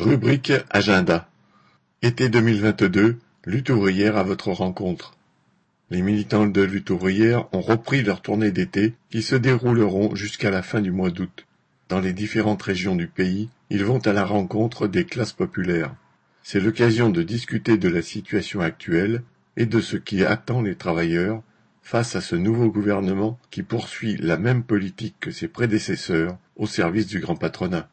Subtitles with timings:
[0.00, 1.28] Rubrique Agenda
[2.00, 5.14] Été 2022, lutte ouvrière à votre rencontre.
[5.90, 10.62] Les militants de lutte ouvrière ont repris leur tournée d'été qui se dérouleront jusqu'à la
[10.62, 11.44] fin du mois d'août.
[11.90, 15.94] Dans les différentes régions du pays, ils vont à la rencontre des classes populaires.
[16.42, 19.22] C'est l'occasion de discuter de la situation actuelle
[19.58, 21.42] et de ce qui attend les travailleurs
[21.82, 27.06] face à ce nouveau gouvernement qui poursuit la même politique que ses prédécesseurs au service
[27.06, 27.90] du grand patronat.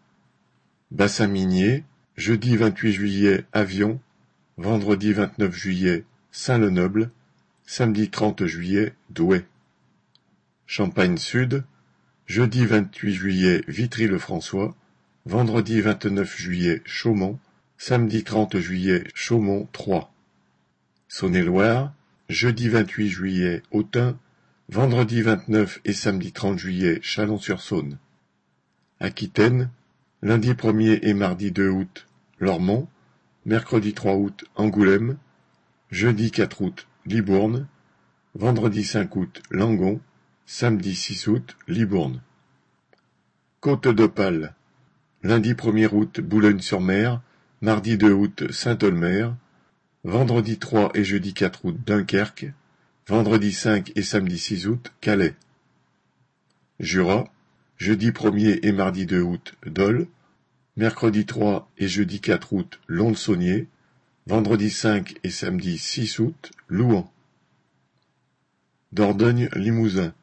[0.90, 1.84] Bassin minier,
[2.18, 4.00] jeudi 28 juillet Avion,
[4.58, 7.12] vendredi 29 juillet Saint-Lenoble,
[7.68, 9.46] samedi 30 juillet Douai.
[10.66, 11.64] Champagne Sud,
[12.26, 14.76] jeudi 28 juillet Vitry-le-François,
[15.28, 17.40] vendredi 29 juillet Chaumont,
[17.78, 20.12] samedi 30 juillet Chaumont 3.
[21.10, 21.94] Saône-et-Loire,
[22.30, 24.18] jeudi 28 juillet Autun,
[24.70, 28.00] vendredi 29 et samedi 30 juillet Chalon-sur-Saône.
[29.00, 29.70] Aquitaine,
[30.24, 32.08] lundi 1er et mardi 2 août
[32.40, 32.88] Lormont,
[33.46, 35.18] mercredi 3 août Angoulême,
[35.90, 37.68] jeudi 4 août Libourne,
[38.36, 40.00] vendredi 5 août Langon,
[40.46, 42.22] samedi 6 août Libourne.
[43.60, 44.54] Côte d'Opale,
[45.24, 47.22] lundi 1er août Boulogne-sur-Mer,
[47.62, 49.30] mardi 2 août Saint-Olmer,
[50.04, 52.54] vendredi 3 et jeudi 4 août Dunkerque,
[53.08, 55.34] vendredi 5 et samedi 6 août Calais.
[56.80, 57.28] Jura,
[57.78, 60.08] jeudi 1er et mardi 2 août Dole,
[60.78, 63.68] mercredi 3 et jeudi 4 août Lons-Saunier,
[64.28, 67.12] vendredi 5 et samedi 6 août Louan.
[68.92, 70.14] Dordogne-Limousin,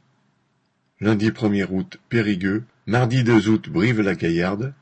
[1.01, 4.75] lundi 1er août Périgueux, mardi 2 août Brive-la-Gaillarde,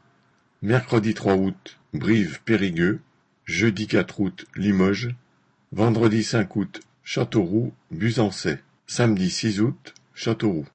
[0.61, 3.01] mercredi 3 août Brive-Périgueux,
[3.47, 5.09] jeudi 4 août Limoges,
[5.73, 10.67] vendredi 5 août Châteauroux, Busancais, samedi 6 août Châteauroux.